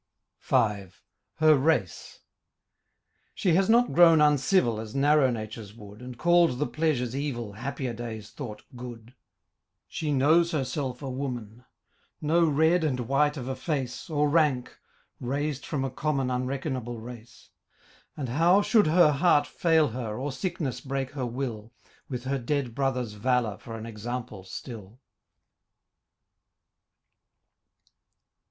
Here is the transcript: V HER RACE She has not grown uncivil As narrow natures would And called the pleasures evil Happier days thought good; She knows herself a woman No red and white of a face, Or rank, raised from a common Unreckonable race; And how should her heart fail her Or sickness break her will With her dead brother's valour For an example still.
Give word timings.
V 0.39 0.55
HER 1.35 1.55
RACE 1.57 2.21
She 3.35 3.53
has 3.53 3.69
not 3.69 3.93
grown 3.93 4.19
uncivil 4.19 4.79
As 4.79 4.95
narrow 4.95 5.29
natures 5.29 5.75
would 5.75 6.01
And 6.01 6.17
called 6.17 6.57
the 6.57 6.65
pleasures 6.65 7.15
evil 7.15 7.53
Happier 7.53 7.93
days 7.93 8.31
thought 8.31 8.63
good; 8.75 9.13
She 9.87 10.11
knows 10.11 10.53
herself 10.53 11.03
a 11.03 11.09
woman 11.11 11.65
No 12.19 12.45
red 12.49 12.83
and 12.83 13.01
white 13.01 13.37
of 13.37 13.47
a 13.47 13.55
face, 13.55 14.09
Or 14.09 14.27
rank, 14.27 14.75
raised 15.19 15.67
from 15.67 15.85
a 15.85 15.91
common 15.91 16.31
Unreckonable 16.31 16.97
race; 16.99 17.51
And 18.17 18.27
how 18.29 18.63
should 18.63 18.87
her 18.87 19.11
heart 19.11 19.45
fail 19.45 19.89
her 19.89 20.17
Or 20.17 20.31
sickness 20.31 20.81
break 20.81 21.11
her 21.11 21.27
will 21.27 21.73
With 22.09 22.23
her 22.23 22.39
dead 22.39 22.73
brother's 22.73 23.13
valour 23.13 23.59
For 23.59 23.77
an 23.77 23.85
example 23.85 24.43
still. 24.45 24.99